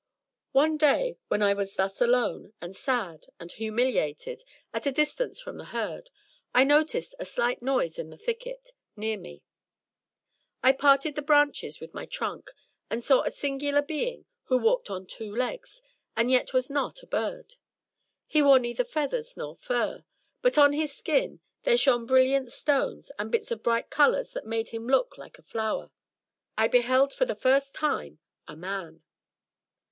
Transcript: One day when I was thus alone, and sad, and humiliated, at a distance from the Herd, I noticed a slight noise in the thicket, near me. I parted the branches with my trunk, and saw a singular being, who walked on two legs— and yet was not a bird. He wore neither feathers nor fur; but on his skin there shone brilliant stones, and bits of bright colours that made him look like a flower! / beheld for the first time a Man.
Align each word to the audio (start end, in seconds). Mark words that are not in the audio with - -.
One 0.51 0.77
day 0.77 1.19
when 1.27 1.43
I 1.43 1.53
was 1.53 1.75
thus 1.75 2.01
alone, 2.01 2.53
and 2.59 2.75
sad, 2.75 3.27
and 3.39 3.51
humiliated, 3.51 4.43
at 4.73 4.87
a 4.87 4.91
distance 4.91 5.39
from 5.39 5.57
the 5.57 5.65
Herd, 5.65 6.09
I 6.55 6.63
noticed 6.63 7.13
a 7.19 7.25
slight 7.25 7.61
noise 7.61 7.99
in 7.99 8.09
the 8.09 8.17
thicket, 8.17 8.71
near 8.95 9.15
me. 9.15 9.43
I 10.63 10.73
parted 10.73 11.13
the 11.13 11.21
branches 11.21 11.79
with 11.79 11.93
my 11.93 12.07
trunk, 12.07 12.49
and 12.89 13.03
saw 13.03 13.21
a 13.21 13.29
singular 13.29 13.83
being, 13.83 14.25
who 14.45 14.57
walked 14.57 14.89
on 14.89 15.05
two 15.05 15.35
legs— 15.35 15.83
and 16.17 16.31
yet 16.31 16.51
was 16.51 16.67
not 16.67 17.03
a 17.03 17.05
bird. 17.05 17.53
He 18.25 18.41
wore 18.41 18.57
neither 18.57 18.83
feathers 18.83 19.37
nor 19.37 19.55
fur; 19.55 20.03
but 20.41 20.57
on 20.57 20.73
his 20.73 20.97
skin 20.97 21.41
there 21.61 21.77
shone 21.77 22.07
brilliant 22.07 22.51
stones, 22.51 23.11
and 23.19 23.31
bits 23.31 23.51
of 23.51 23.61
bright 23.61 23.91
colours 23.91 24.31
that 24.31 24.47
made 24.47 24.69
him 24.69 24.87
look 24.87 25.19
like 25.19 25.37
a 25.37 25.43
flower! 25.43 25.91
/ 26.33 26.69
beheld 26.71 27.13
for 27.13 27.25
the 27.25 27.35
first 27.35 27.75
time 27.75 28.17
a 28.47 28.55
Man. 28.55 29.03